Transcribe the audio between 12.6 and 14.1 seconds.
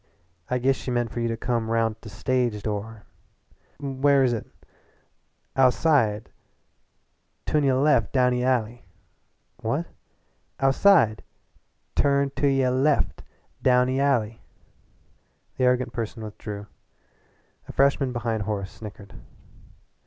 left! Down ee